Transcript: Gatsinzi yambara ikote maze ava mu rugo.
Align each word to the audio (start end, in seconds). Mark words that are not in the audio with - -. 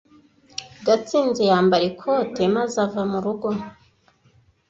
Gatsinzi 0.85 1.41
yambara 1.51 1.85
ikote 1.91 2.41
maze 2.55 2.77
ava 2.85 3.01
mu 3.11 3.19
rugo. 3.23 3.49